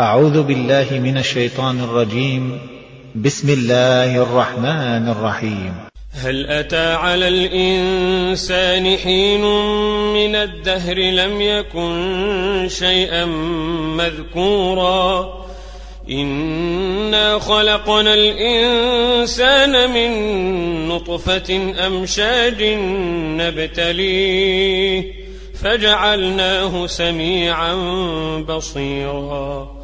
أعوذ 0.00 0.42
بالله 0.42 0.86
من 0.90 1.18
الشيطان 1.18 1.80
الرجيم. 1.80 2.58
بسم 3.14 3.48
الله 3.48 4.22
الرحمن 4.22 5.08
الرحيم. 5.08 5.74
هل 6.12 6.46
أتى 6.46 6.92
على 6.94 7.28
الإنسان 7.28 8.96
حين 8.96 9.40
من 10.14 10.34
الدهر 10.34 10.98
لم 10.98 11.40
يكن 11.40 12.68
شيئا 12.70 13.24
مذكورا؟ 13.94 15.34
إنا 16.10 17.38
خلقنا 17.38 18.14
الإنسان 18.14 19.90
من 19.90 20.10
نطفة 20.88 21.74
أمشاج 21.86 22.62
نبتليه 23.38 25.04
فجعلناه 25.62 26.86
سميعا 26.86 27.74
بصيرا. 28.48 29.83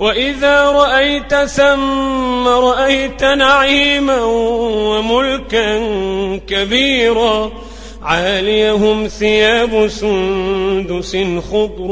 وإذا 0.00 0.64
رأيت 0.64 1.34
ثم 1.34 2.48
رأيت 2.48 3.24
نعيما 3.24 4.24
وملكا 4.24 5.78
كبيرا 6.46 7.50
عاليهم 8.02 9.06
ثياب 9.08 9.88
سندس 9.88 11.16
خضر 11.52 11.90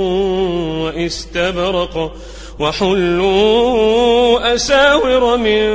وإستبرق 0.85 2.13
وحلوا 2.59 4.55
أساور 4.55 5.37
من 5.37 5.69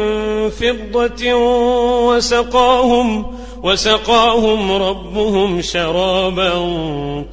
فضة 0.50 1.34
وسقاهم 2.08 3.26
وسقاهم 3.64 4.72
ربهم 4.72 5.62
شرابا 5.62 6.52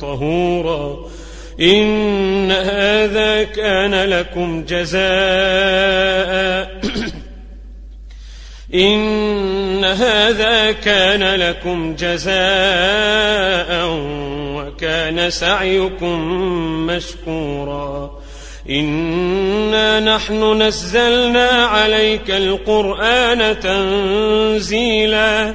طهورا 0.00 0.96
إن 1.60 2.52
هذا 2.52 3.42
كان 3.42 3.94
لكم 3.94 4.64
جزاء. 4.64 5.00
إن 8.74 9.84
هذا 9.84 10.72
كان 10.72 11.34
لكم 11.34 11.94
جزاء 11.94 13.86
وكان 14.56 15.30
سعيكم 15.30 16.20
مشكورا. 16.86 18.20
إنا 18.70 20.00
نحن 20.00 20.62
نزلنا 20.62 21.48
عليك 21.48 22.30
القرآن 22.30 23.60
تنزيلاً. 23.60 25.54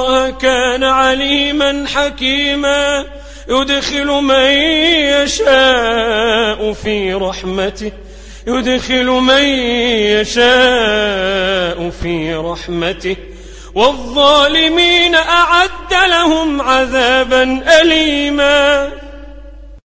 الله 0.00 0.30
كان 0.30 0.84
عليما 0.84 1.84
حكيما 1.94 3.06
يدخل 3.48 4.06
من 4.06 4.50
يشاء 5.24 6.72
في 6.72 7.14
رحمته 7.14 7.92
يدخل 8.46 9.06
من 9.06 9.44
يشاء 10.16 11.90
في 12.02 12.34
رحمته. 12.34 13.16
والظالمين 13.74 15.14
أعد 15.14 16.08
لهم 16.10 16.60
عذابا 16.60 17.62
أليما. 17.80 18.88